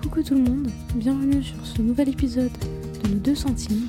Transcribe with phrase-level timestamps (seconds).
[0.00, 2.52] Coucou tout le monde, bienvenue sur ce nouvel épisode
[3.02, 3.88] de nos deux centimes.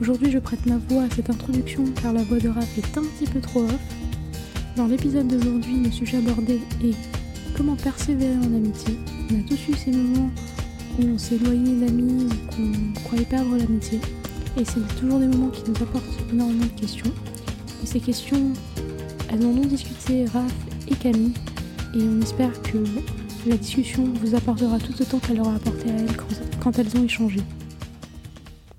[0.00, 3.02] Aujourd'hui je prête ma voix à cette introduction car la voix de Raph est un
[3.02, 3.78] petit peu trop off.
[4.74, 6.96] Dans l'épisode d'aujourd'hui, le sujet abordé est
[7.56, 8.98] comment persévérer en amitié.
[9.30, 10.30] On a tous eu ces moments
[10.98, 14.00] où on s'est éloigné d'amis, qu'on croyait perdre l'amitié.
[14.58, 17.12] Et c'est toujours des moments qui nous apportent énormément de questions.
[17.84, 18.52] Et ces questions,
[19.30, 20.52] elles en ont discuté Raph
[20.88, 21.34] et Camille.
[21.94, 22.78] Et on espère que
[23.48, 26.26] la discussion vous apportera tout autant qu'elle leur a apporté à elles quand,
[26.62, 27.40] quand elles ont échangé.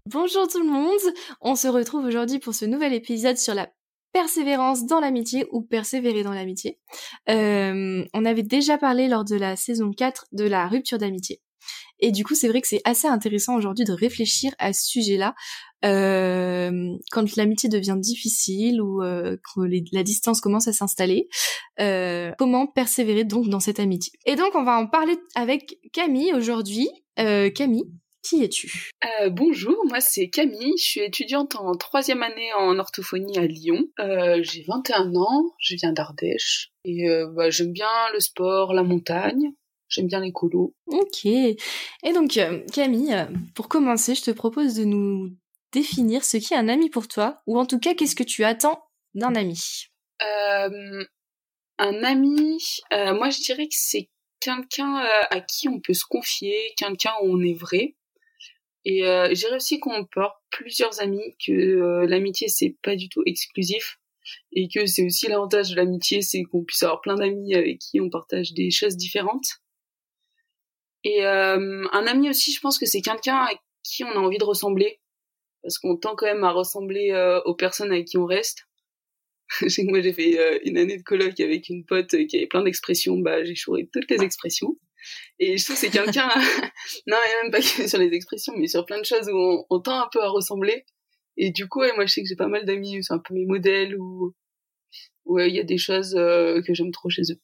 [0.05, 3.69] Bonjour tout le monde, on se retrouve aujourd'hui pour ce nouvel épisode sur la
[4.13, 6.79] persévérance dans l'amitié ou persévérer dans l'amitié.
[7.29, 11.41] Euh, on avait déjà parlé lors de la saison 4 de la rupture d'amitié.
[11.99, 15.35] Et du coup, c'est vrai que c'est assez intéressant aujourd'hui de réfléchir à ce sujet-là
[15.85, 19.61] euh, quand l'amitié devient difficile ou euh, que
[19.93, 21.27] la distance commence à s'installer.
[21.79, 26.33] Euh, comment persévérer donc dans cette amitié Et donc, on va en parler avec Camille
[26.33, 26.89] aujourd'hui.
[27.19, 27.85] Euh, Camille,
[28.27, 28.91] qui es-tu?
[29.21, 33.85] Euh, Bonjour, moi c'est Camille, je suis étudiante en troisième année en orthophonie à Lyon.
[33.99, 38.83] Euh, j'ai 21 ans, je viens d'Ardèche et euh, bah, j'aime bien le sport, la
[38.83, 39.53] montagne.
[39.89, 40.75] J'aime bien les colos.
[40.87, 41.25] Ok.
[41.25, 41.57] Et
[42.13, 43.15] donc, euh, Camille,
[43.55, 45.35] pour commencer, je te propose de nous
[45.71, 48.83] définir ce qu'est un ami pour toi, ou en tout cas, qu'est-ce que tu attends
[49.13, 49.87] d'un ami
[50.21, 51.03] euh,
[51.77, 52.57] Un ami,
[52.93, 57.11] euh, moi je dirais que c'est quelqu'un euh, à qui on peut se confier, quelqu'un
[57.21, 57.95] où on est vrai.
[58.85, 62.95] Et euh, je dirais aussi qu'on peut avoir plusieurs amis, que euh, l'amitié c'est pas
[62.95, 63.99] du tout exclusif
[64.51, 67.99] et que c'est aussi l'avantage de l'amitié, c'est qu'on puisse avoir plein d'amis avec qui
[67.99, 69.61] on partage des choses différentes.
[71.03, 73.49] Et euh, un ami aussi, je pense que c'est quelqu'un à
[73.83, 74.99] qui on a envie de ressembler,
[75.61, 78.67] parce qu'on tend quand même à ressembler euh, aux personnes avec qui on reste.
[79.85, 83.17] moi j'ai fait euh, une année de colloque avec une pote qui avait plein d'expressions,
[83.17, 84.77] bah j'ai chouré toutes les expressions.
[85.39, 86.27] Et je trouve que c'est quelqu'un,
[87.07, 89.79] non et même pas que sur les expressions, mais sur plein de choses où on,
[89.79, 90.85] tend un peu à ressembler.
[91.37, 93.33] Et du coup, ouais, moi je sais que j'ai pas mal d'amis, c'est un peu
[93.33, 94.33] mes modèles, ou
[95.25, 97.39] ouais, il y a des choses euh, que j'aime trop chez eux.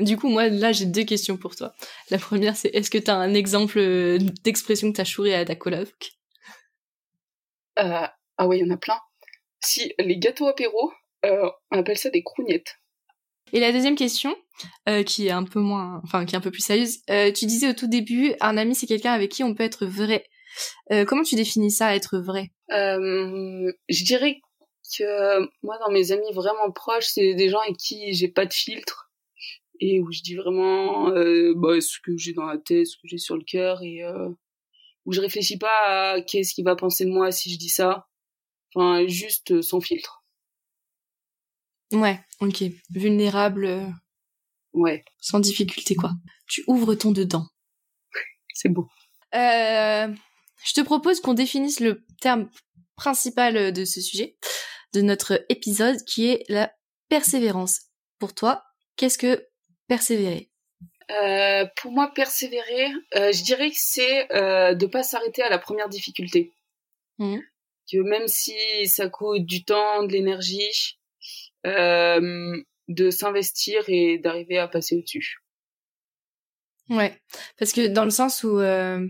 [0.00, 1.74] Du coup, moi, là, j'ai deux questions pour toi.
[2.10, 5.34] La première, c'est est-ce que tu as un exemple euh, d'expression que tu as chouré
[5.34, 6.12] à ta coloc
[7.78, 8.06] euh,
[8.36, 8.98] Ah ouais, il y en a plein.
[9.60, 10.92] Si, les gâteaux apéro,
[11.24, 12.76] euh, on appelle ça des crougnettes.
[13.52, 14.36] Et la deuxième question,
[14.88, 17.68] euh, qui est un peu moins, enfin, qui est un peu plus sérieuse, tu disais
[17.68, 20.26] au tout début, un ami, c'est quelqu'un avec qui on peut être vrai.
[21.06, 22.50] comment tu définis ça, être vrai?
[22.68, 24.40] Je dirais
[24.96, 28.52] que moi, dans mes amis vraiment proches, c'est des gens avec qui j'ai pas de
[28.52, 29.07] filtre
[29.80, 33.06] et où je dis vraiment euh, bah, ce que j'ai dans la tête, ce que
[33.08, 34.28] j'ai sur le cœur et euh,
[35.04, 38.08] où je réfléchis pas à qu'est-ce qu'il va penser de moi si je dis ça.
[38.74, 40.24] Enfin, juste euh, sans filtre.
[41.92, 42.64] Ouais, ok.
[42.90, 43.64] Vulnérable.
[43.66, 43.86] euh,
[44.74, 46.10] Ouais, sans difficulté, quoi.
[46.46, 47.46] Tu ouvres ton dedans.
[48.54, 48.88] c'est beau.
[49.34, 50.08] Euh,
[50.64, 52.50] je te propose qu'on définisse le terme
[52.96, 54.36] principal de ce sujet,
[54.92, 56.70] de notre épisode, qui est la
[57.08, 57.80] persévérance.
[58.18, 58.62] Pour toi,
[58.96, 59.47] qu'est-ce que
[59.88, 60.48] persévérer
[61.10, 65.58] Euh, pour moi, persévérer, euh, je dirais que c'est euh, de pas s'arrêter à la
[65.58, 66.52] première difficulté.
[67.18, 67.42] Mhm.
[67.90, 68.54] Que même si
[68.86, 70.98] ça coûte du temps, de l'énergie,
[71.66, 75.38] euh, de s'investir et d'arriver à passer au-dessus.
[76.90, 77.18] Ouais,
[77.58, 79.06] parce que dans le sens où euh,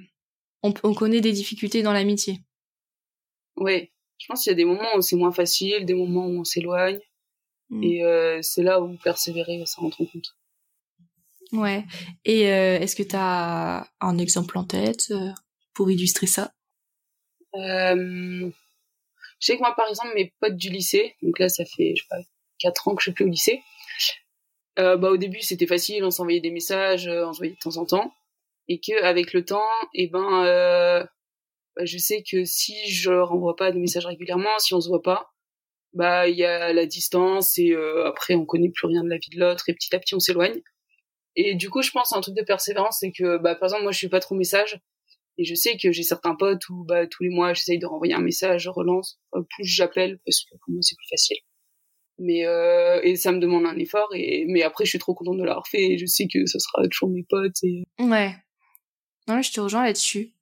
[0.62, 2.38] on, on connaît des difficultés dans l'amitié.
[3.56, 6.40] Ouais, je pense qu'il y a des moments où c'est moins facile, des moments où
[6.40, 7.00] on s'éloigne,
[7.70, 7.82] Mm.
[7.84, 10.36] et euh, c'est là où persévérer, ça rentre en compte.
[11.52, 11.84] Ouais.
[12.24, 15.30] Et euh, est-ce que t'as un exemple en tête euh,
[15.74, 16.52] pour illustrer ça?
[17.54, 18.50] Euh,
[19.40, 22.02] je sais que moi, par exemple, mes potes du lycée, donc là, ça fait, je
[22.02, 22.18] sais pas,
[22.58, 23.62] 4 ans que je suis plus au lycée,
[24.78, 27.58] euh, bah, au début, c'était facile, on s'envoyait des messages, euh, on se voyait de
[27.58, 28.12] temps en temps,
[28.68, 31.04] et que avec le temps, et ben, euh,
[31.76, 34.88] bah, je sais que si je leur envoie pas de messages régulièrement, si on se
[34.88, 35.30] voit pas,
[35.94, 39.16] bah, il y a la distance, et euh, après, on connaît plus rien de la
[39.16, 40.60] vie de l'autre, et petit à petit, on s'éloigne.
[41.40, 43.92] Et du coup, je pense un truc de persévérance, c'est que, bah, par exemple, moi,
[43.92, 44.80] je suis pas trop message,
[45.38, 48.12] et je sais que j'ai certains potes où bah, tous les mois j'essaye de renvoyer
[48.12, 51.36] un message, je relance, euh, plus j'appelle parce que pour moi c'est plus facile.
[52.18, 55.38] Mais euh, et ça me demande un effort et mais après je suis trop contente
[55.38, 57.54] de l'avoir fait et je sais que ce sera toujours mes potes
[58.00, 58.34] Ouais.
[59.28, 60.32] Non, je te rejoins là-dessus.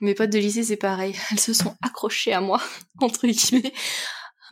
[0.00, 1.14] Mes potes de lycée, c'est pareil.
[1.30, 2.62] Elles se sont accrochées à moi,
[3.02, 3.72] entre guillemets,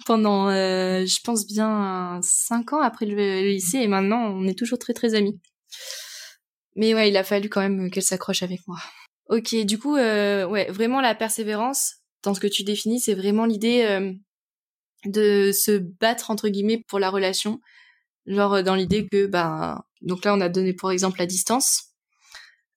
[0.05, 4.59] pendant, euh, je pense bien, cinq ans après le, le lycée, et maintenant, on est
[4.59, 5.41] toujours très très amis.
[6.76, 8.78] Mais ouais, il a fallu quand même qu'elles s'accrochent avec moi.
[9.28, 13.46] Ok, du coup, euh, ouais, vraiment la persévérance, dans ce que tu définis, c'est vraiment
[13.46, 14.12] l'idée euh,
[15.06, 17.61] de se battre, entre guillemets, pour la relation.
[18.26, 21.94] Genre, euh, dans l'idée que, ben, donc là, on a donné pour exemple la distance.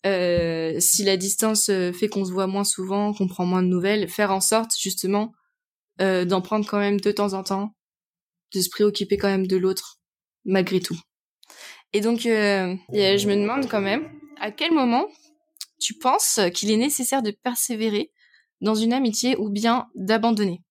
[0.05, 3.67] euh, si la distance euh, fait qu'on se voit moins souvent, qu'on prend moins de
[3.67, 5.33] nouvelles, faire en sorte justement
[6.01, 7.75] euh, d'en prendre quand même de temps en temps,
[8.53, 9.99] de se préoccuper quand même de l'autre,
[10.45, 10.99] malgré tout.
[11.94, 14.09] Et donc, euh, je me demande quand même,
[14.39, 15.07] à quel moment
[15.80, 18.12] tu penses qu'il est nécessaire de persévérer
[18.62, 20.62] dans une amitié ou bien d'abandonner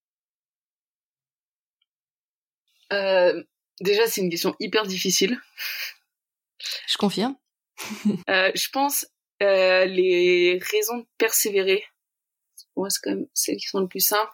[2.92, 3.42] euh,
[3.80, 5.40] Déjà, c'est une question hyper difficile.
[6.88, 7.36] Je confirme.
[8.28, 9.06] euh, je pense
[9.42, 11.84] euh, les raisons de persévérer.
[12.76, 14.32] Moi, c'est quand même celles qui sont les plus simples.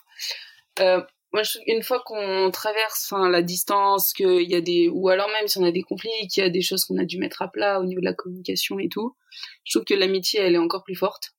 [1.34, 5.08] Moi, je trouve une fois qu'on traverse, enfin, la distance, qu'il y a des, ou
[5.08, 7.18] alors même si on a des conflits, qu'il y a des choses qu'on a dû
[7.18, 9.16] mettre à plat au niveau de la communication et tout,
[9.64, 11.32] je trouve que l'amitié, elle est encore plus forte.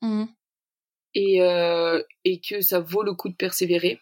[0.00, 0.26] Mmh.
[1.14, 3.98] Et, euh, et que ça vaut le coup de persévérer.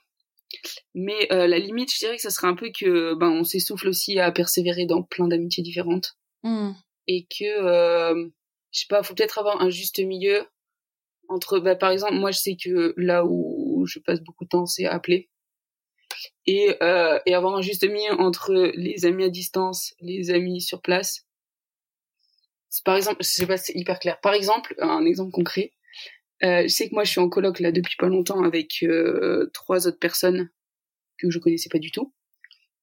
[0.95, 3.89] Mais euh, la limite, je dirais que ça serait un peu que, ben, on s'essouffle
[3.89, 6.19] aussi à persévérer dans plein d'amitiés différentes.
[6.43, 6.73] Mmh.
[7.07, 8.29] Et que, euh,
[8.73, 10.47] je sais pas, faut peut-être avoir un juste milieu
[11.29, 13.54] entre, bah, par exemple, moi, je sais que là où
[13.87, 15.31] je passe beaucoup de temps, c'est appeler.
[16.47, 20.81] Et, euh, et avoir un juste milieu entre les amis à distance, les amis sur
[20.81, 21.27] place.
[22.85, 24.21] Par exemple, je sais pas, c'est hyper clair.
[24.21, 25.73] Par exemple, un exemple concret.
[26.43, 29.51] Euh, je sais que moi, je suis en coloc là depuis pas longtemps avec euh,
[29.55, 30.51] trois autres personnes
[31.19, 32.13] que je connaissais pas du tout.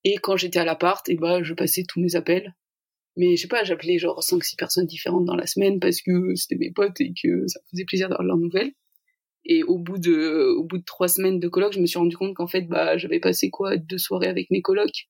[0.04, 2.56] Et quand j'étais à l'appart, et bah, je passais tous mes appels.
[3.18, 6.56] Mais je sais pas, j'appelais genre 5-6 personnes différentes dans la semaine parce que c'était
[6.56, 8.72] mes potes et que ça faisait plaisir d'avoir leurs nouvelles.
[9.46, 12.16] Et au bout de, au bout de trois semaines de coloc, je me suis rendu
[12.16, 15.10] compte qu'en fait, bah, j'avais passé quoi, deux soirées avec mes colocs.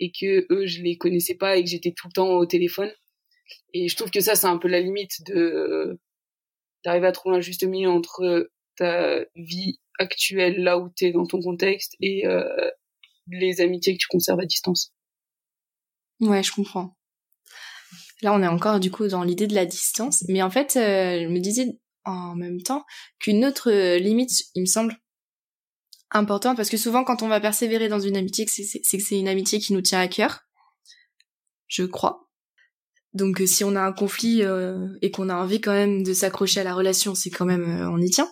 [0.00, 2.90] Et que eux, je les connaissais pas et que j'étais tout le temps au téléphone.
[3.72, 6.00] Et je trouve que ça, c'est un peu la limite de,
[6.84, 11.40] d'arriver à trouver un juste milieu entre ta vie actuelle, là où t'es dans ton
[11.40, 12.70] contexte, et euh,
[13.28, 14.92] les amitiés que tu conserves à distance.
[16.20, 16.96] Ouais, je comprends.
[18.22, 21.22] Là, on est encore du coup dans l'idée de la distance, mais en fait, euh,
[21.22, 22.84] je me disais en même temps
[23.18, 24.96] qu'une autre euh, limite, il me semble
[26.10, 29.28] importante, parce que souvent quand on va persévérer dans une amitié, c'est que c'est une
[29.28, 30.40] amitié qui nous tient à cœur,
[31.66, 32.24] je crois.
[33.14, 36.12] Donc euh, si on a un conflit euh, et qu'on a envie quand même de
[36.12, 38.28] s'accrocher à la relation, c'est quand même euh, on y tient.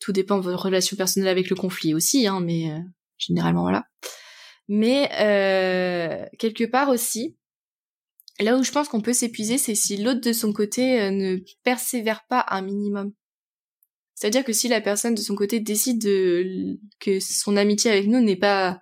[0.00, 2.70] Tout dépend de votre relation personnelle avec le conflit aussi, hein, mais
[3.16, 3.84] généralement voilà.
[4.68, 5.08] Mais
[6.38, 7.38] quelque part aussi,
[8.40, 12.26] là où je pense qu'on peut s'épuiser, c'est si l'autre de son côté ne persévère
[12.28, 13.12] pas un minimum.
[14.14, 18.20] C'est-à-dire que si la personne de son côté décide de, que son amitié avec nous
[18.20, 18.80] n'est pas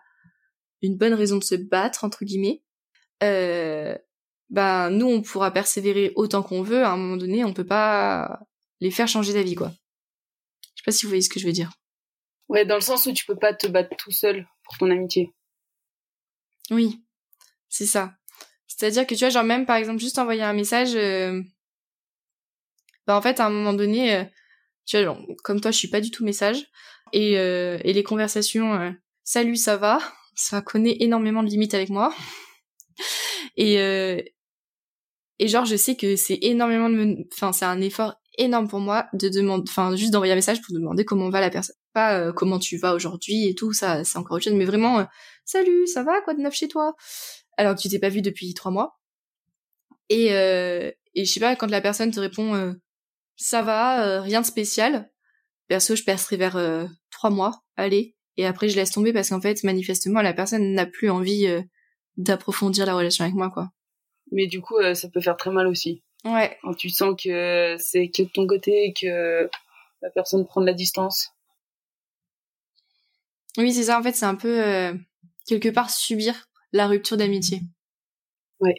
[0.83, 2.63] une bonne raison de se battre entre guillemets,
[3.23, 3.97] euh,
[4.51, 6.85] ben nous on pourra persévérer autant qu'on veut.
[6.85, 8.41] À un moment donné, on peut pas
[8.81, 9.73] les faire changer d'avis quoi.
[10.63, 11.73] Je sais pas si vous voyez ce que je veux dire.
[12.49, 15.33] Ouais, dans le sens où tu peux pas te battre tout seul pour ton amitié.
[16.71, 17.03] Oui,
[17.69, 18.15] c'est ça.
[18.83, 21.41] C'est-à-dire que tu vois, genre même par exemple juste envoyer un message, euh...
[23.07, 24.25] bah en fait à un moment donné, euh,
[24.87, 26.67] tu vois, genre, comme toi je suis pas du tout message
[27.13, 28.93] et euh, les conversations,
[29.23, 30.01] salut ça va,
[30.35, 32.13] ça connaît énormément de limites avec moi.
[33.57, 33.77] Et
[35.39, 39.07] et genre je sais que c'est énormément de, enfin c'est un effort énorme pour moi
[39.13, 42.59] de demander, enfin juste d'envoyer un message pour demander comment va la personne, pas comment
[42.59, 45.07] tu vas aujourd'hui et tout, ça c'est encore autre chose, mais vraiment
[45.45, 46.97] salut, ça va quoi de neuf chez toi?
[47.63, 48.99] Alors que tu t'es pas vu depuis trois mois.
[50.09, 52.73] Et euh, et je sais pas quand la personne te répond euh,
[53.37, 55.13] ça va, euh, rien de spécial.
[55.69, 59.63] Perso, je percerai vers trois mois, allez, et après je laisse tomber parce qu'en fait
[59.63, 61.47] manifestement la personne n'a plus envie
[62.17, 63.71] d'approfondir la relation avec moi quoi.
[64.33, 66.03] Mais du coup, ça peut faire très mal aussi.
[66.25, 66.59] Ouais.
[66.63, 69.49] Quand tu sens que c'est que de ton côté et que
[70.03, 71.31] la personne prend de la distance.
[73.57, 74.01] Oui, c'est ça.
[74.01, 74.93] En fait, c'est un peu
[75.47, 77.63] quelque part subir la rupture d'amitié.
[78.61, 78.75] Ouais.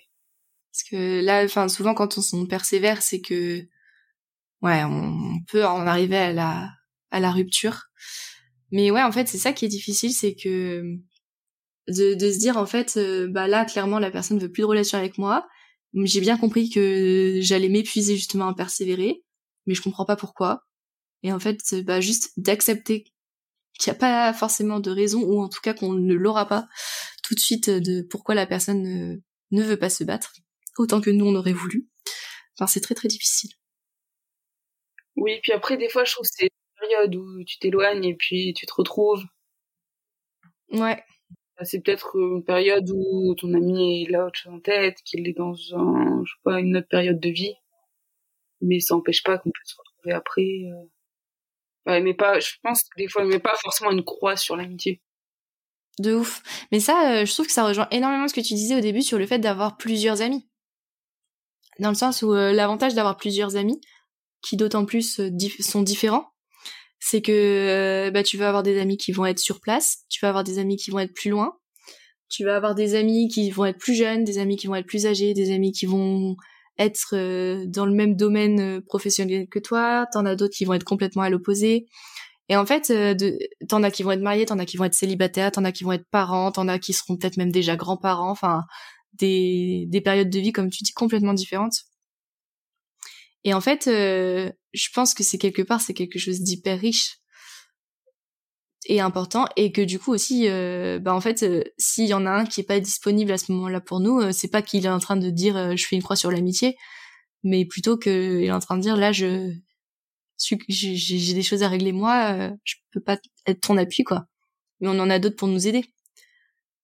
[0.72, 3.68] Parce que là, enfin, souvent quand on, on persévère, c'est que
[4.62, 6.72] ouais, on peut en arriver à la
[7.12, 7.84] à la rupture.
[8.72, 10.84] Mais ouais, en fait, c'est ça qui est difficile, c'est que
[11.88, 14.68] de, de se dire en fait, euh, bah là, clairement, la personne veut plus de
[14.68, 15.48] relation avec moi
[16.04, 19.24] j'ai bien compris que j'allais m'épuiser justement à persévérer,
[19.66, 20.64] mais je comprends pas pourquoi.
[21.24, 23.06] Et en fait, bah juste d'accepter
[23.80, 26.68] qu'il n'y a pas forcément de raison, ou en tout cas qu'on ne l'aura pas
[27.34, 29.18] tout de suite de pourquoi la personne ne,
[29.50, 30.34] ne veut pas se battre,
[30.78, 31.90] autant que nous on aurait voulu.
[32.56, 33.50] Enfin, c'est très très difficile.
[35.16, 38.16] Oui, puis après, des fois, je trouve que c'est une période où tu t'éloignes et
[38.16, 39.24] puis tu te retrouves.
[40.70, 41.04] Ouais.
[41.64, 45.34] C'est peut-être une période où ton ami est là autre chose en tête, qu'il est
[45.34, 47.56] dans un, je sais pas, une autre période de vie.
[48.62, 50.66] Mais ça n'empêche pas qu'on peut se retrouver après.
[50.72, 50.86] Euh...
[51.88, 55.02] Ouais, mais pas, je pense que des fois, mais pas forcément une croix sur l'amitié.
[56.00, 56.42] De ouf.
[56.72, 59.02] Mais ça, euh, je trouve que ça rejoint énormément ce que tu disais au début
[59.02, 60.48] sur le fait d'avoir plusieurs amis.
[61.80, 63.82] dans le sens où l'avantage d'avoir plusieurs amis,
[64.42, 65.22] qui d'autant plus
[65.60, 66.28] sont différents,
[67.00, 70.30] c'est que bah tu vas avoir des amis qui vont être sur place, tu vas
[70.30, 71.58] avoir des amis qui vont être plus loin,
[72.30, 74.88] tu vas avoir des amis qui vont être plus jeunes, des amis qui vont être
[74.88, 76.36] plus âgés, des amis qui vont
[76.80, 80.74] être euh, dans le même domaine euh, professionnel que toi, t'en as d'autres qui vont
[80.74, 81.86] être complètement à l'opposé.
[82.54, 83.16] Et en fait, euh,
[83.68, 85.84] t'en as qui vont être mariés, t'en as qui vont être célibataires, t'en as qui
[85.84, 88.62] vont être parents, t'en as qui seront peut-être même déjà grands-parents, enfin
[89.14, 91.74] des, des périodes de vie, comme tu dis, complètement différentes.
[93.44, 97.24] Et en fait, je pense que c'est quelque part, c'est quelque chose d'hyper riche
[98.86, 102.26] et important et que du coup aussi euh, bah en fait euh, s'il y en
[102.28, 104.86] a un qui est pas disponible à ce moment-là pour nous euh, c'est pas qu'il
[104.86, 106.76] est en train de dire je fais une croix sur l'amitié
[107.44, 109.54] mais plutôt qu'il est en train de dire là je
[110.68, 114.26] j'ai des choses à régler moi je peux pas être ton appui quoi.
[114.80, 115.86] Mais on en a d'autres pour nous aider.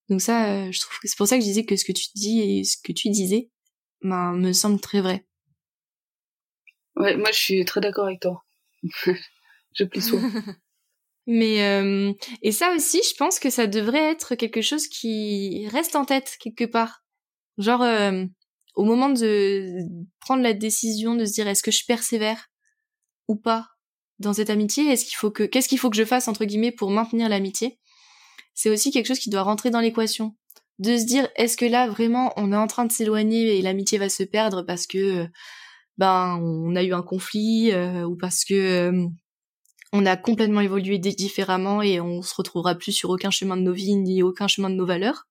[0.10, 2.08] Donc ça je trouve que c'est pour ça que je disais que ce que tu
[2.16, 3.50] dis et ce que tu disais
[4.02, 5.26] ben, me semble très vrai.
[6.96, 8.44] Ouais moi je suis très d'accord avec toi.
[9.76, 10.28] Je plie souvent
[11.32, 12.12] Mais euh,
[12.42, 16.38] et ça aussi, je pense que ça devrait être quelque chose qui reste en tête
[16.40, 17.04] quelque part.
[17.60, 18.26] Genre euh,
[18.74, 19.70] au moment de
[20.22, 22.49] prendre la décision de se dire est-ce que je persévère?
[23.30, 23.70] Ou pas
[24.20, 26.74] dans cette amitié, est-ce qu'il faut que qu'est-ce qu'il faut que je fasse entre guillemets
[26.74, 27.80] pour maintenir l'amitié?
[28.54, 30.36] C'est aussi quelque chose qui doit rentrer dans l'équation.
[30.80, 33.98] De se dire est-ce que là vraiment on est en train de s'éloigner et l'amitié
[33.98, 35.28] va se perdre parce que
[35.98, 38.92] ben on a eu un conflit euh, ou parce que
[39.92, 43.74] on a complètement évolué différemment et on se retrouvera plus sur aucun chemin de nos
[43.74, 45.28] vies ni aucun chemin de nos valeurs?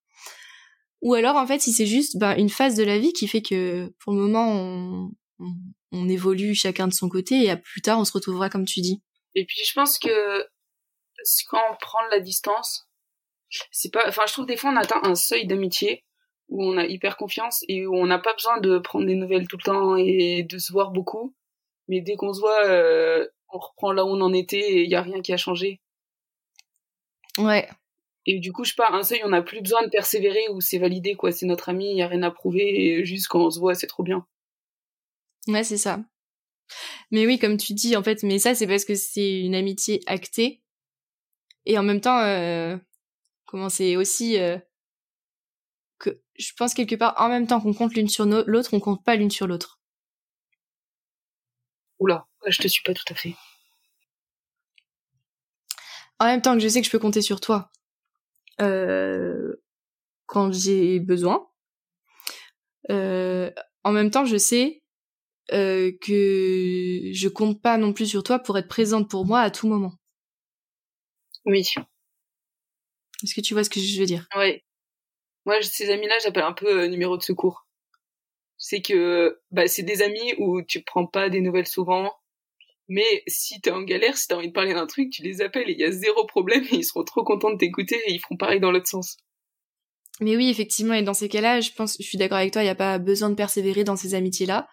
[1.02, 3.42] Ou alors en fait si c'est juste ben, une phase de la vie qui fait
[3.42, 5.10] que pour le moment on,
[5.92, 9.02] évolue chacun de son côté et à plus tard on se retrouvera comme tu dis.
[9.34, 10.46] Et puis je pense que
[11.48, 12.88] quand on prend la distance,
[13.70, 16.04] c'est pas, enfin je trouve des fois on atteint un seuil d'amitié
[16.48, 19.48] où on a hyper confiance et où on n'a pas besoin de prendre des nouvelles
[19.48, 21.34] tout le temps et de se voir beaucoup.
[21.88, 24.90] Mais dès qu'on se voit, euh, on reprend là où on en était et il
[24.90, 25.80] y a rien qui a changé.
[27.38, 27.68] Ouais.
[28.26, 30.60] Et du coup, je sais pas, un seuil, on n'a plus besoin de persévérer ou
[30.60, 31.32] c'est validé, quoi.
[31.32, 33.74] C'est notre ami, il y a rien à prouver et juste quand on se voit,
[33.74, 34.26] c'est trop bien.
[35.48, 36.00] Ouais, c'est ça.
[37.10, 40.00] Mais oui, comme tu dis, en fait, mais ça, c'est parce que c'est une amitié
[40.06, 40.62] actée.
[41.66, 42.76] Et en même temps, euh,
[43.46, 44.58] comment c'est aussi euh,
[45.98, 49.04] que je pense quelque part, en même temps qu'on compte l'une sur l'autre, on compte
[49.04, 49.80] pas l'une sur l'autre.
[52.00, 53.36] Oula, je te suis pas tout à fait.
[56.18, 57.70] En même temps que je sais que je peux compter sur toi
[58.60, 59.62] euh,
[60.26, 61.46] quand j'ai besoin,
[62.90, 63.50] euh,
[63.84, 64.82] en même temps je sais
[65.52, 69.50] euh, que je compte pas non plus sur toi pour être présente pour moi à
[69.50, 69.94] tout moment.
[71.44, 71.66] Oui.
[73.22, 74.26] Est-ce que tu vois ce que je veux dire?
[74.36, 74.62] Oui.
[75.46, 77.68] Moi, ces amis-là, j'appelle un peu numéro de secours
[78.58, 82.12] c'est que bah, c'est des amis où tu prends pas des nouvelles souvent.
[82.88, 85.70] Mais si t'es en galère, si t'as envie de parler d'un truc, tu les appelles
[85.70, 88.18] et il y a zéro problème et ils seront trop contents de t'écouter et ils
[88.18, 89.16] feront pareil dans l'autre sens.
[90.20, 92.66] Mais oui, effectivement, et dans ces cas-là, je pense, je suis d'accord avec toi, il
[92.66, 94.68] n'y a pas besoin de persévérer dans ces amitiés-là.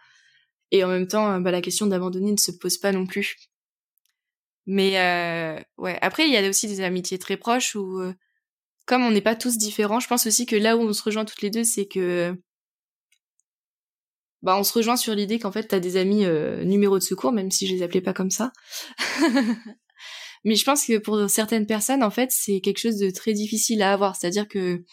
[0.76, 3.38] Et en même temps, bah, la question d'abandonner ne se pose pas non plus.
[4.66, 8.14] Mais euh, ouais, après, il y a aussi des amitiés très proches où, euh,
[8.86, 11.24] comme on n'est pas tous différents, je pense aussi que là où on se rejoint
[11.26, 12.36] toutes les deux, c'est que
[14.42, 17.32] bah on se rejoint sur l'idée qu'en fait t'as des amis euh, numéro de secours,
[17.32, 18.52] même si je les appelais pas comme ça.
[20.44, 23.82] Mais je pense que pour certaines personnes, en fait, c'est quelque chose de très difficile
[23.82, 24.16] à avoir.
[24.16, 24.84] C'est-à-dire que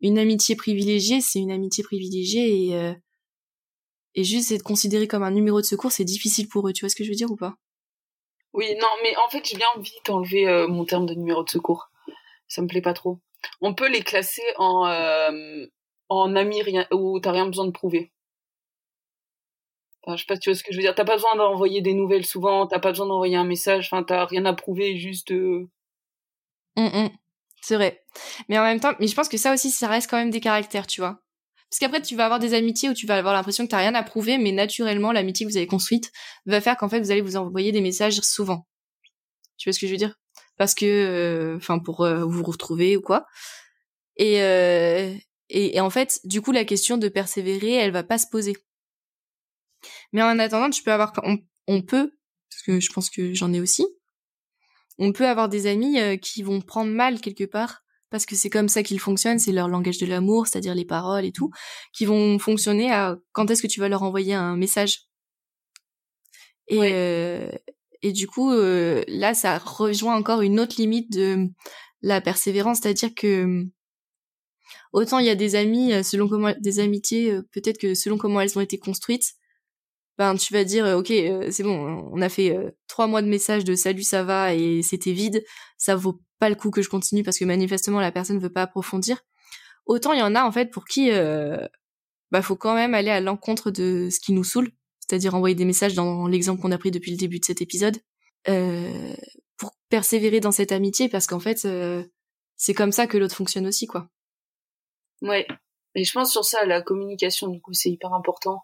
[0.00, 2.92] une amitié privilégiée, c'est une amitié privilégiée et euh,
[4.16, 6.72] et juste être considéré comme un numéro de secours, c'est difficile pour eux.
[6.72, 7.54] Tu vois ce que je veux dire ou pas?
[8.54, 11.50] Oui, non, mais en fait, j'ai bien envie d'enlever euh, mon terme de numéro de
[11.50, 11.90] secours.
[12.48, 13.20] Ça me plaît pas trop.
[13.60, 15.66] On peut les classer en euh,
[16.08, 18.12] en amis rien où t'as rien besoin de prouver.
[20.02, 20.94] Enfin, je sais pas si tu vois ce que je veux dire.
[20.94, 24.24] T'as pas besoin d'envoyer des nouvelles souvent, t'as pas besoin d'envoyer un message, enfin, t'as
[24.24, 25.32] rien à prouver, juste.
[25.32, 25.68] Euh...
[26.76, 27.10] Hum, hum.
[27.60, 28.02] C'est vrai.
[28.48, 30.40] Mais en même temps, mais je pense que ça aussi, ça reste quand même des
[30.40, 31.20] caractères, tu vois.
[31.70, 33.94] Parce qu'après, tu vas avoir des amitiés où tu vas avoir l'impression que t'as rien
[33.94, 36.12] à prouver, mais naturellement, l'amitié que vous avez construite
[36.46, 38.66] va faire qu'en fait, vous allez vous envoyer des messages souvent.
[39.56, 40.14] Tu vois ce que je veux dire?
[40.56, 43.26] Parce que, euh, enfin, pour euh, vous retrouver ou quoi.
[44.16, 45.12] Et, euh,
[45.48, 48.56] et, et en fait, du coup, la question de persévérer, elle va pas se poser.
[50.12, 51.12] Mais en attendant, tu peux avoir,
[51.66, 52.10] on, peut,
[52.50, 53.86] parce que je pense que j'en ai aussi,
[54.98, 58.50] on peut avoir des amis euh, qui vont prendre mal quelque part parce que c'est
[58.50, 61.50] comme ça qu'ils fonctionnent, c'est leur langage de l'amour, c'est-à-dire les paroles et tout,
[61.92, 65.02] qui vont fonctionner à quand est-ce que tu vas leur envoyer un message.
[66.68, 67.50] Et, euh,
[68.02, 71.48] et du coup, euh, là, ça rejoint encore une autre limite de
[72.02, 73.66] la persévérance, c'est-à-dire que
[74.92, 78.58] autant il y a des amis selon comment des amitiés peut-être que selon comment elles
[78.58, 79.34] ont été construites
[80.18, 81.12] ben tu vas dire ok
[81.50, 82.56] c'est bon on a fait
[82.88, 85.44] trois mois de messages de salut ça va et c'était vide
[85.76, 88.62] ça vaut pas le coup que je continue parce que manifestement la personne veut pas
[88.62, 89.24] approfondir
[89.86, 91.10] autant il y en a en fait pour qui
[92.30, 95.64] bah faut quand même aller à l'encontre de ce qui nous saoule c'est-à-dire envoyer des
[95.64, 97.96] messages dans l'exemple qu'on a pris depuis le début de cet épisode
[98.48, 99.14] euh,
[99.56, 102.04] pour persévérer dans cette amitié parce qu'en fait euh,
[102.56, 104.08] c'est comme ça que l'autre fonctionne aussi quoi.
[105.22, 105.46] Ouais.
[105.94, 108.62] Et je pense sur ça la communication du coup c'est hyper important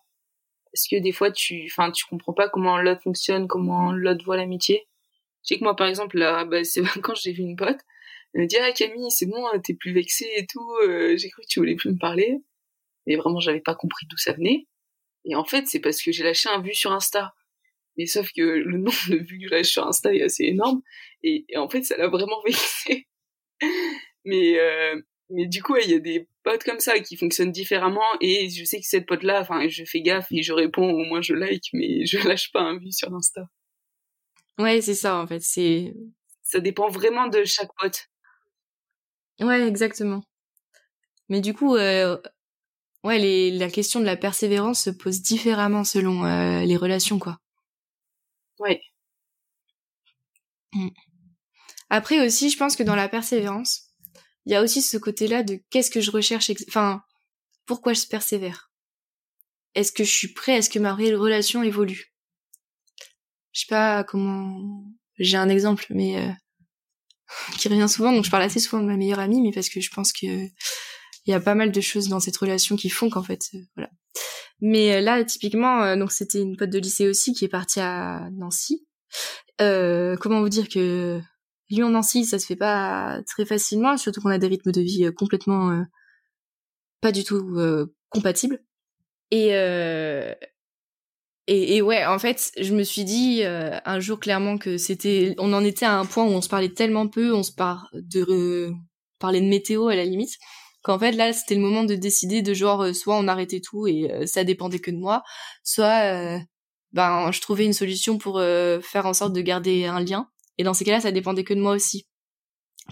[0.73, 4.37] parce que des fois tu enfin tu comprends pas comment l'autre fonctionne, comment l'autre voit
[4.37, 4.89] l'amitié.
[5.45, 7.79] Je sais que moi par exemple là bah, c'est quand j'ai vu une pote,
[8.35, 11.31] elle me dit "Ah Camille, c'est bon, hein, t'es plus vexée et tout, euh, j'ai
[11.31, 12.39] cru que tu voulais plus me parler."
[13.07, 14.67] Mais vraiment j'avais pas compris d'où ça venait.
[15.25, 17.35] Et en fait, c'est parce que j'ai lâché un vu sur Insta.
[17.97, 20.83] Mais sauf que le nombre de vues que je lâche sur Insta est assez énorme.
[21.23, 23.07] Et, en fait, ça l'a vraiment vexé.
[24.25, 28.01] mais, euh, mais du coup, il y a des potes comme ça qui fonctionnent différemment.
[28.21, 31.23] Et je sais que cette pote-là, enfin, je fais gaffe et je réponds, au moins
[31.23, 33.43] je like, mais je lâche pas un vu sur Insta.
[34.59, 35.41] Ouais, c'est ça, en fait.
[35.41, 35.95] C'est.
[36.43, 38.09] Ça dépend vraiment de chaque pote.
[39.41, 40.23] Ouais, exactement.
[41.29, 42.19] Mais du coup, euh,
[43.05, 47.39] ouais, les, la question de la persévérance se pose différemment selon euh, les relations, quoi.
[48.59, 48.81] Ouais.
[50.75, 50.89] Mm.
[51.91, 53.91] Après aussi, je pense que dans la persévérance,
[54.47, 57.03] il y a aussi ce côté-là de qu'est-ce que je recherche, enfin,
[57.67, 58.71] pourquoi je persévère?
[59.75, 62.12] Est-ce que je suis prêt Est-ce que ma relation évolue?
[63.53, 64.85] Je sais pas comment.
[65.19, 66.33] J'ai un exemple, mais euh,
[67.59, 68.13] qui revient souvent.
[68.13, 70.49] Donc je parle assez souvent de ma meilleure amie, mais parce que je pense que
[71.27, 73.59] il y a pas mal de choses dans cette relation qui font qu'en fait, euh,
[73.77, 73.91] voilà.
[74.61, 77.81] Mais euh, là, typiquement, euh, donc c'était une pote de lycée aussi qui est partie
[77.81, 78.87] à Nancy.
[79.59, 81.21] comment vous dire que
[81.71, 85.85] Lyon-Nancy, ça se fait pas très facilement, surtout qu'on a des rythmes de vie complètement
[87.01, 87.57] pas du tout
[88.11, 88.63] compatibles.
[89.31, 89.51] Et,
[91.47, 95.53] et, et ouais, en fait, je me suis dit un jour clairement que c'était, on
[95.53, 98.73] en était à un point où on se parlait tellement peu, on se parle de
[99.23, 100.37] parler de météo à la limite,
[100.83, 103.87] qu'en fait là c'était le moment de décider de genre euh, soit on arrêtait tout
[103.87, 105.23] et euh, ça dépendait que de moi,
[105.63, 106.39] soit euh,
[106.93, 110.75] ben je trouvais une solution pour faire en sorte de garder un lien et dans
[110.75, 112.07] ces cas-là ça dépendait que de moi aussi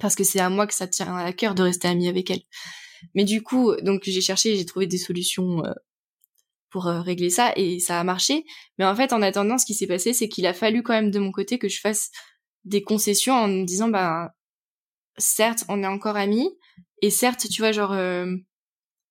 [0.01, 2.40] parce que c'est à moi que ça tient à cœur de rester amie avec elle.
[3.14, 5.62] Mais du coup donc j'ai cherché j'ai trouvé des solutions
[6.70, 8.44] pour régler ça et ça a marché.
[8.78, 11.11] Mais en fait en attendant ce qui s'est passé c'est qu'il a fallu quand même
[11.11, 12.11] de mon côté que je fasse
[12.64, 14.33] des concessions en me disant bah
[15.18, 16.50] certes on est encore amis
[17.02, 18.35] et certes, tu vois, genre, euh,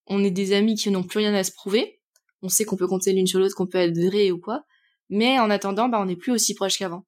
[0.08, 2.00] on est des amis qui n'ont plus rien à se prouver.
[2.42, 4.64] On sait qu'on peut compter l'une sur l'autre, qu'on peut adhérer ou quoi.
[5.10, 7.06] Mais en attendant, bah, on n'est plus aussi proche qu'avant.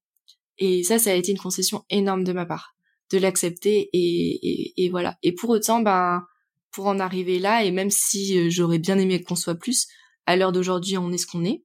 [0.57, 2.75] Et ça, ça a été une concession énorme de ma part,
[3.11, 5.17] de l'accepter et, et, voilà.
[5.23, 6.25] Et pour autant, ben,
[6.71, 9.87] pour en arriver là, et même si euh, j'aurais bien aimé qu'on soit plus,
[10.25, 11.63] à l'heure d'aujourd'hui, on est ce qu'on est.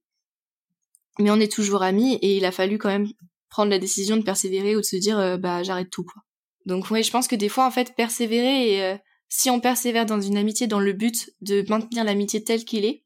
[1.18, 3.08] Mais on est toujours amis et il a fallu quand même
[3.48, 6.22] prendre la décision de persévérer ou de se dire, euh, bah, j'arrête tout, quoi.
[6.66, 8.96] Donc ouais, je pense que des fois, en fait, persévérer euh,
[9.28, 13.04] si on persévère dans une amitié dans le but de maintenir l'amitié telle qu'il est,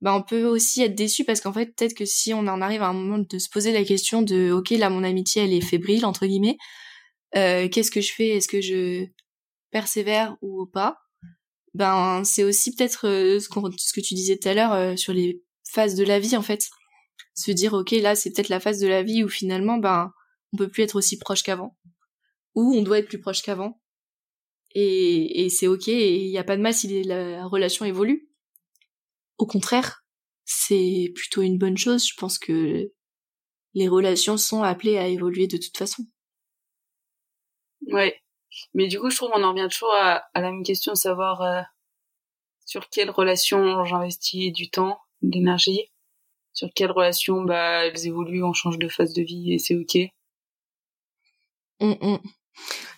[0.00, 2.82] bah on peut aussi être déçu parce qu'en fait, peut-être que si on en arrive
[2.82, 5.60] à un moment de se poser la question de ok là mon amitié elle est
[5.60, 6.56] fébrile entre guillemets,
[7.36, 8.28] euh, qu'est-ce que je fais?
[8.28, 9.06] Est-ce que je
[9.70, 10.98] persévère ou pas?
[11.78, 15.94] Ben c'est aussi peut-être euh, ce, que tu disais tout à l'heure sur les phases
[15.94, 16.68] de la vie en fait,
[17.34, 20.12] se dire ok là c'est peut-être la phase de la vie où finalement ben
[20.52, 21.78] on peut plus être aussi proche qu'avant
[22.56, 23.80] ou on doit être plus proche qu'avant.
[24.74, 28.28] Et, et c'est ok, et il n'y a pas de mal si la relation évolue.
[29.38, 30.04] Au contraire,
[30.44, 32.06] c'est plutôt une bonne chose.
[32.06, 32.90] Je pense que
[33.74, 36.04] les relations sont appelées à évoluer de toute façon.
[37.86, 38.20] Ouais.
[38.74, 40.96] Mais du coup, je trouve qu'on en revient toujours à, à la même question de
[40.98, 41.60] savoir euh,
[42.64, 45.90] sur quelle relation j'investis du temps, d'énergie,
[46.52, 49.96] sur quelle relation bah, elles évoluent, on change de phase de vie et c'est ok.
[51.80, 52.20] Hum, hum.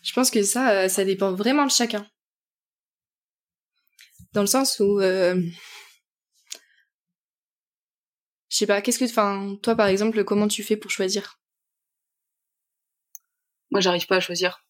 [0.03, 2.07] Je pense que ça, euh, ça dépend vraiment de chacun.
[4.33, 5.41] Dans le sens où, euh...
[8.49, 11.39] je sais pas, qu'est-ce que, enfin, toi par exemple, comment tu fais pour choisir?
[13.71, 14.65] Moi, j'arrive pas à choisir.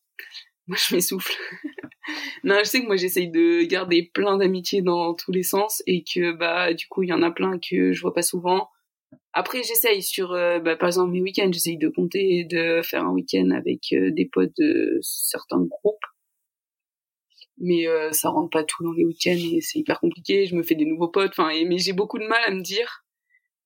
[0.71, 1.35] Moi, je m'essouffle.
[2.45, 6.05] non, je sais que moi, j'essaye de garder plein d'amitiés dans tous les sens et
[6.05, 8.69] que, bah, du coup, il y en a plein que je vois pas souvent
[9.33, 13.05] après, j'essaye sur, euh, bah, par exemple, mes week-ends, j'essaye de compter et de faire
[13.05, 16.05] un week-end avec euh, des potes de certains groupes.
[17.59, 20.47] Mais euh, ça rentre pas tout dans les week-ends et c'est hyper compliqué.
[20.47, 21.31] Je me fais des nouveaux potes.
[21.31, 23.05] Enfin, mais j'ai beaucoup de mal à me dire,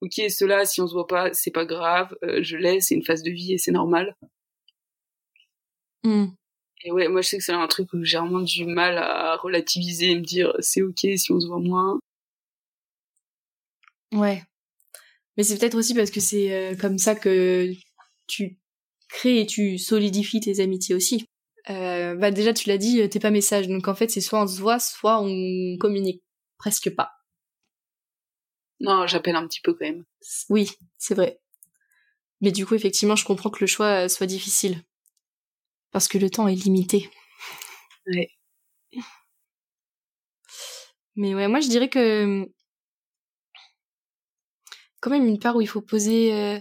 [0.03, 2.15] ok, cela, si on se voit pas, c'est pas grave.
[2.41, 4.17] je laisse, c'est une phase de vie et c'est normal.
[6.03, 6.27] Hmm.
[6.83, 9.37] Et ouais, moi je sais que c'est un truc où j'ai vraiment du mal à
[9.37, 11.99] relativiser et me dire c'est ok si on se voit moins.
[14.13, 14.43] Ouais.
[15.37, 17.73] Mais c'est peut-être aussi parce que c'est euh, comme ça que
[18.27, 18.59] tu
[19.09, 21.27] crées et tu solidifies tes amitiés aussi.
[21.71, 24.47] Euh, bah déjà tu l'as dit, t'es pas message, donc en fait c'est soit on
[24.47, 26.23] se voit, soit on communique
[26.59, 27.13] presque pas.
[28.81, 30.05] Non, j'appelle un petit peu quand même.
[30.51, 31.41] Oui, c'est vrai.
[32.41, 34.83] Mais du coup effectivement je comprends que le choix soit difficile
[35.95, 37.09] parce que le temps est limité.
[38.09, 38.29] Ouais.
[41.15, 42.49] Mais ouais, moi je dirais que
[45.01, 46.59] quand même une part où il faut poser euh,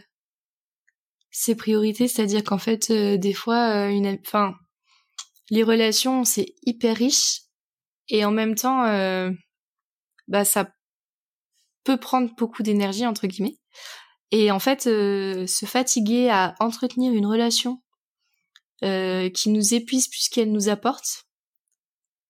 [1.32, 4.54] ses priorités, c'est-à-dire qu'en fait euh, des fois euh, une enfin
[5.50, 7.42] les relations c'est hyper riche
[8.10, 8.84] et en même temps
[10.28, 10.70] bah ça
[11.84, 13.58] peut prendre beaucoup d'énergie entre guillemets
[14.32, 17.83] et en fait se fatiguer à entretenir une relation
[18.84, 21.26] euh, qui nous épuise plus qu'elle nous apporte,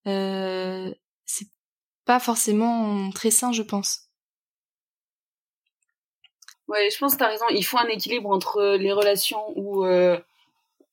[0.07, 0.93] euh,
[1.25, 1.47] c'est
[2.05, 4.09] pas forcément très sain, je pense.
[6.67, 7.45] Ouais, je pense que t'as raison.
[7.51, 10.19] Il faut un équilibre entre les relations où euh,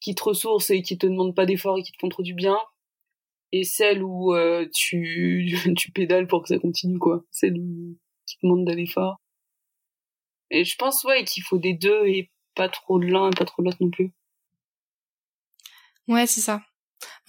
[0.01, 2.35] qui te ressourcent et qui te demandent pas d'efforts et qui te font trop du
[2.35, 2.59] bien,
[3.53, 7.25] et celles où euh, tu tu pédales pour que ça continue quoi.
[7.31, 7.55] Celles
[8.27, 9.21] qui te demandent de l'effort.
[10.51, 13.45] Et je pense ouais qu'il faut des deux et pas trop de l'un et pas
[13.45, 14.13] trop de l'autre non plus.
[16.11, 16.61] Ouais, c'est ça.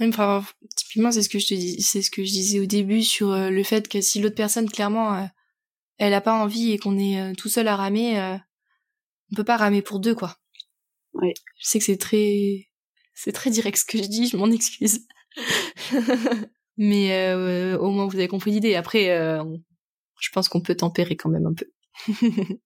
[0.01, 0.43] Enfin,
[0.75, 3.31] typiquement, c'est ce que je te dis, c'est ce que je disais au début sur
[3.31, 5.25] euh, le fait que si l'autre personne, clairement, euh,
[5.99, 8.39] elle a pas envie et qu'on est euh, tout seul à ramer,
[9.31, 10.35] on peut pas ramer pour deux, quoi.
[11.13, 11.35] Ouais.
[11.59, 12.69] Je sais que c'est très,
[13.13, 15.05] c'est très direct ce que je dis, je m'en excuse.
[16.77, 17.33] Mais
[17.75, 18.73] au moins vous avez compris l'idée.
[18.73, 19.15] Après,
[20.19, 21.69] je pense qu'on peut tempérer quand même un peu.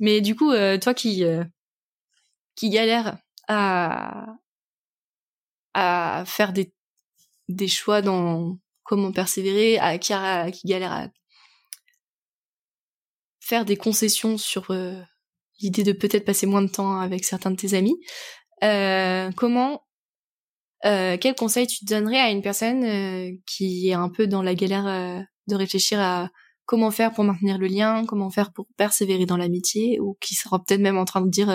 [0.00, 1.24] Mais du coup, toi qui
[2.56, 3.16] qui galère
[3.48, 4.36] à
[5.74, 6.72] à faire des,
[7.68, 10.12] choix dans comment persévérer, à qui,
[10.64, 11.08] galère à
[13.40, 15.00] faire des concessions sur euh,
[15.60, 17.98] l'idée de peut-être passer moins de temps avec certains de tes amis.
[18.62, 19.84] Euh, comment,
[20.84, 24.54] euh, quel conseil tu donnerais à une personne euh, qui est un peu dans la
[24.54, 26.30] galère de réfléchir à
[26.66, 30.58] comment faire pour maintenir le lien, comment faire pour persévérer dans l'amitié, ou qui sera
[30.58, 31.48] peut-être même en train de dire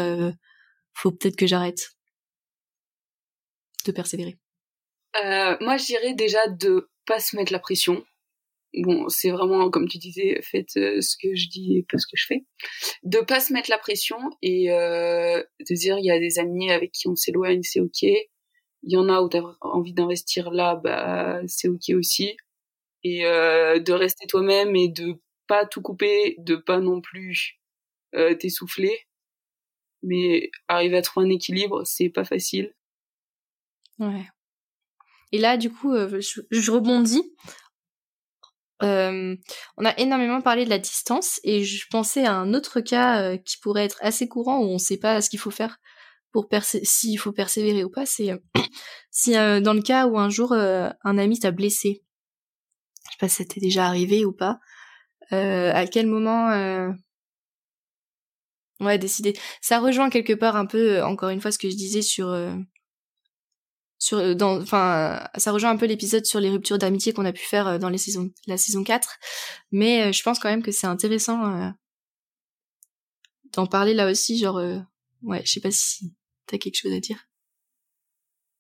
[0.94, 1.99] faut peut-être que j'arrête?
[3.86, 4.38] De persévérer
[5.24, 8.04] euh, Moi, je dirais déjà de pas se mettre la pression.
[8.76, 12.06] Bon, c'est vraiment, comme tu disais, faites euh, ce que je dis et pas ce
[12.06, 12.46] que je fais.
[13.04, 16.72] De pas se mettre la pression et euh, de dire, il y a des amis
[16.72, 18.04] avec qui on s'éloigne, c'est ok.
[18.04, 22.38] Il y en a où t'as envie d'investir là, bah c'est ok aussi.
[23.04, 25.16] Et euh, de rester toi-même et de
[25.48, 27.60] pas tout couper, de pas non plus
[28.40, 28.98] t'essouffler.
[30.04, 32.74] Mais arriver à trouver un équilibre, c'est pas facile.
[34.00, 34.26] Ouais.
[35.32, 37.24] Et là, du coup, euh, je, rebondis.
[38.82, 39.36] Euh,
[39.78, 43.38] on a énormément parlé de la distance et je pensais à un autre cas euh,
[43.38, 45.80] qui pourrait être assez courant où on ne sait pas ce qu'il faut faire
[46.32, 48.06] pour s'il faut persévérer ou pas.
[48.06, 48.32] C'est
[49.12, 52.04] si dans le cas où un jour un ami t'a blessé,
[53.06, 54.60] je sais pas si c'était déjà arrivé ou pas.
[55.32, 56.50] à quel moment
[58.80, 62.02] ouais décider ça rejoint quelque part un peu encore une fois ce que je disais
[62.02, 62.34] sur
[64.00, 67.34] sur euh, dans enfin ça rejoint un peu l'épisode sur les ruptures d'amitié qu'on a
[67.34, 69.20] pu faire euh, dans les saisons la saison 4
[69.72, 71.74] mais euh, je pense quand même que c'est intéressant
[73.54, 74.62] d'en parler là aussi genre
[75.22, 76.14] ouais je sais pas si
[76.48, 77.28] t'as quelque chose à dire.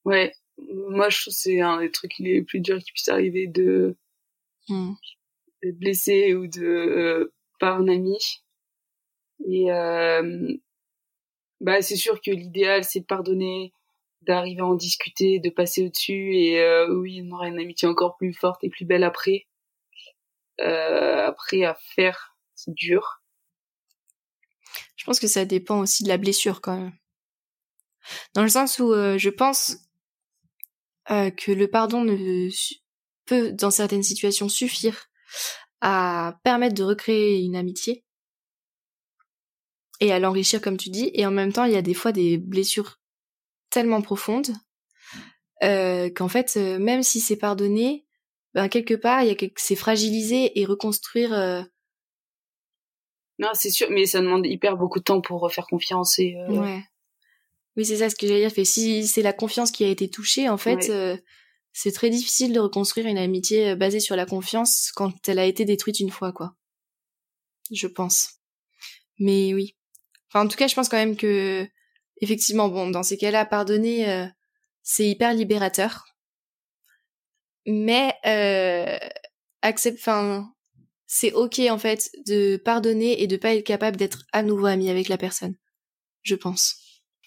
[0.05, 0.33] Ouais.
[0.57, 3.97] Moi je trouve c'est un des trucs les plus durs qui puisse arriver de
[4.67, 4.93] mmh.
[5.63, 8.17] d'être blessé ou de par un ami.
[9.47, 9.67] Et
[11.61, 13.73] bah c'est sûr que l'idéal c'est de pardonner
[14.21, 18.17] d'arriver à en discuter, de passer au-dessus et euh, oui, on aura une amitié encore
[18.17, 19.47] plus forte et plus belle après.
[20.61, 23.21] Euh, après à faire, c'est dur.
[24.97, 26.93] Je pense que ça dépend aussi de la blessure quand même.
[28.33, 29.77] Dans le sens où euh, je pense
[31.07, 32.49] que le pardon ne
[33.25, 35.07] peut dans certaines situations suffire
[35.81, 38.05] à permettre de recréer une amitié
[40.01, 42.11] et à l'enrichir comme tu dis et en même temps il y a des fois
[42.11, 42.99] des blessures
[43.69, 44.53] tellement profonde
[45.63, 48.05] euh, qu'en fait, euh, même si c'est pardonné,
[48.53, 49.59] ben quelque part, il y a quelque...
[49.59, 51.33] c'est fragilisé et reconstruire.
[51.33, 51.61] Euh...
[53.39, 56.35] Non, c'est sûr, mais ça demande hyper beaucoup de temps pour refaire confiance et.
[56.35, 56.83] Euh, ouais.
[57.77, 58.51] Oui, c'est ça ce que j'allais dire.
[58.51, 61.15] Fait si c'est la confiance qui a été touchée, en fait, euh,
[61.71, 65.65] c'est très difficile de reconstruire une amitié basée sur la confiance quand elle a été
[65.65, 66.55] détruite une fois, quoi.
[67.71, 68.39] Je pense.
[69.19, 69.77] Mais oui.
[70.29, 71.67] Enfin, en tout cas, je pense quand même que
[72.21, 74.25] effectivement, bon, dans ces cas-là, pardonner, euh,
[74.83, 76.05] c'est hyper libérateur.
[77.65, 78.97] Mais euh,
[79.61, 80.51] accepte, enfin,
[81.11, 84.89] c'est ok en fait de pardonner et de pas être capable d'être à nouveau ami
[84.89, 85.55] avec la personne.
[86.21, 86.77] Je pense.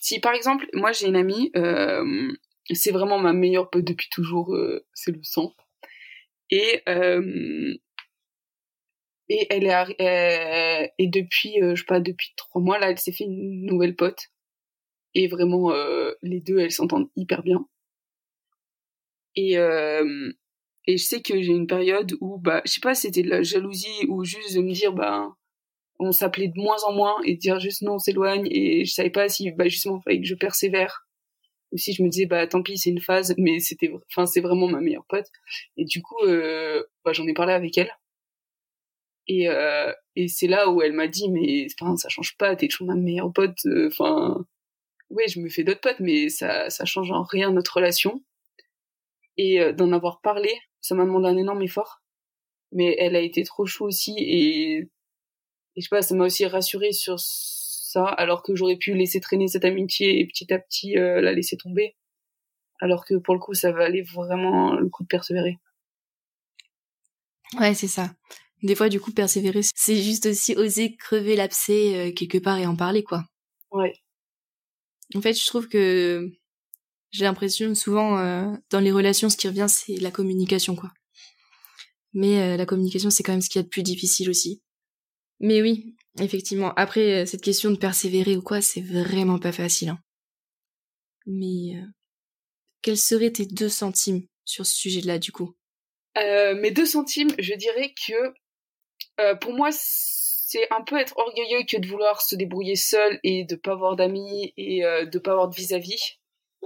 [0.01, 2.33] Si par exemple, moi j'ai une amie, euh,
[2.73, 5.53] c'est vraiment ma meilleure pote depuis toujours, euh, c'est le sang.
[6.51, 7.75] Et euh,
[9.29, 13.25] et elle est et depuis je sais pas depuis trois mois là, elle s'est fait
[13.25, 14.32] une nouvelle pote.
[15.15, 15.73] Et vraiment
[16.23, 17.67] les deux elles s'entendent hyper bien.
[19.37, 19.57] Et
[20.87, 23.43] et je sais que j'ai une période où bah je sais pas c'était de la
[23.43, 25.29] jalousie ou juste de me dire bah
[25.99, 28.49] on s'appelait de moins en moins et de dire juste non on s'éloigne.
[28.51, 31.07] Et je savais pas si bah justement fallait que je persévère
[31.73, 34.41] ou si je me disais bah tant pis c'est une phase mais c'était enfin c'est
[34.41, 35.27] vraiment ma meilleure pote.
[35.77, 37.91] Et du coup euh, bah, j'en ai parlé avec elle.
[39.29, 42.69] Et euh, et c'est là où elle m'a dit mais enfin ça change pas t'es
[42.69, 44.45] toujours ma meilleure pote euh, enfin
[45.13, 48.23] oui je me fais d'autres potes mais ça ça change en rien notre relation
[49.37, 52.03] et euh, d'en avoir parlé ça m'a demandé un énorme effort
[52.73, 54.89] mais elle a été trop chou aussi et, et
[55.77, 57.19] je sais pas ça m'a aussi rassuré sur
[57.93, 61.33] ça, alors que j'aurais pu laisser traîner cette amitié et petit à petit euh, la
[61.33, 61.95] laisser tomber.
[62.81, 65.59] Alors que pour le coup, ça valait vraiment le coup de persévérer.
[67.61, 68.11] Ouais, c'est ça.
[68.63, 72.67] Des fois, du coup, persévérer, c'est juste aussi oser crever l'abcès euh, quelque part et
[72.67, 73.25] en parler, quoi.
[73.71, 73.93] Ouais.
[75.15, 76.31] En fait, je trouve que
[77.11, 80.91] j'ai l'impression souvent euh, dans les relations, ce qui revient, c'est la communication, quoi.
[82.15, 84.61] Mais la communication, c'est quand même ce qu'il y a de plus difficile aussi.
[85.41, 86.75] Mais oui, Effectivement.
[86.75, 89.91] Après, euh, cette question de persévérer ou quoi, c'est vraiment pas facile.
[89.91, 89.99] Hein.
[91.27, 91.87] Mais euh,
[92.83, 95.55] quels seraient tes deux centimes sur ce sujet-là, du coup?
[96.19, 98.35] Euh, Mes deux centimes, je dirais que
[99.21, 99.71] euh, pour moi,
[100.53, 103.97] c'est un peu être orgueilleux que de vouloir se débrouiller seul et de pas avoir
[103.97, 106.19] d'amis et euh, de pas avoir de vis-à-vis.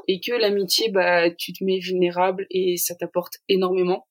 [0.09, 4.07] Et que l'amitié, bah, tu te mets vulnérable et ça t'apporte énormément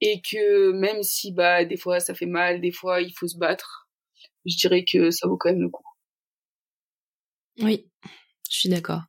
[0.00, 3.38] et que même si bah des fois ça fait mal, des fois il faut se
[3.38, 3.88] battre,
[4.44, 5.84] je dirais que ça vaut quand même le coup.
[7.60, 7.88] Oui,
[8.50, 9.02] je suis d'accord.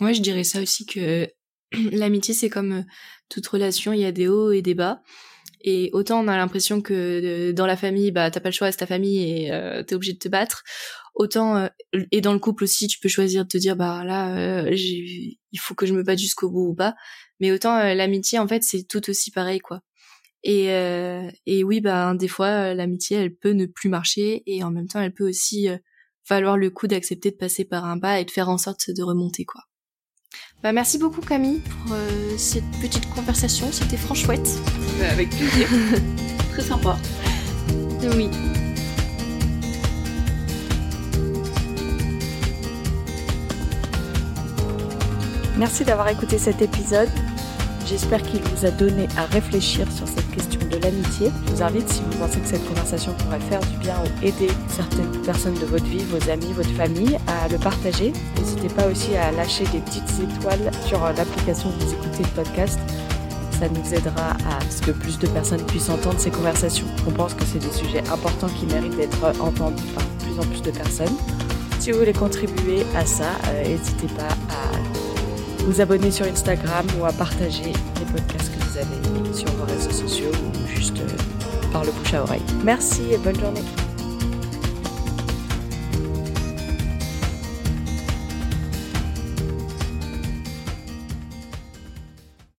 [0.00, 1.28] Moi, je dirais ça aussi que
[1.72, 2.82] l'amitié c'est comme euh,
[3.28, 5.02] toute relation, il y a des hauts et des bas.
[5.62, 8.70] Et autant on a l'impression que euh, dans la famille, bah t'as pas le choix,
[8.70, 10.62] c'est ta famille et euh, t'es obligé de te battre.
[11.14, 11.68] Autant euh,
[12.12, 15.74] et dans le couple aussi, tu peux choisir de te dire bah là, il faut
[15.74, 16.94] que je me batte jusqu'au bout ou pas.
[17.40, 19.80] Mais autant l'amitié en fait c'est tout aussi pareil quoi.
[20.42, 20.68] Et,
[21.46, 25.00] et oui, bah, des fois, l'amitié, elle peut ne plus marcher et en même temps,
[25.00, 25.68] elle peut aussi
[26.28, 29.02] valoir le coup d'accepter de passer par un bas et de faire en sorte de
[29.02, 29.60] remonter, quoi.
[30.62, 31.96] Bah, merci beaucoup, Camille, pour
[32.36, 33.68] cette petite conversation.
[33.72, 34.48] C'était franchement chouette.
[34.98, 35.68] Bah, avec plaisir.
[36.52, 36.98] Très sympa.
[38.02, 38.28] Oui.
[45.56, 47.10] Merci d'avoir écouté cet épisode.
[47.86, 50.29] J'espère qu'il vous a donné à réfléchir sur cette
[50.82, 51.30] l'amitié.
[51.46, 54.48] Je vous invite, si vous pensez que cette conversation pourrait faire du bien ou aider
[54.68, 58.12] certaines personnes de votre vie, vos amis, votre famille, à le partager.
[58.38, 62.78] N'hésitez pas aussi à lâcher des petites étoiles sur l'application où vous écoutez le podcast.
[63.58, 66.86] Ça nous aidera à ce que plus de personnes puissent entendre ces conversations.
[67.06, 70.62] On pense que c'est des sujets importants qui méritent d'être entendus par plus en plus
[70.62, 71.14] de personnes.
[71.78, 77.04] Si vous voulez contribuer à ça, euh, n'hésitez pas à vous abonner sur Instagram ou
[77.04, 80.30] à partager les podcasts que vous avez sur vos réseaux sociaux
[80.80, 82.42] juste euh, par le bouche à oreille.
[82.64, 83.60] Merci et bonne journée.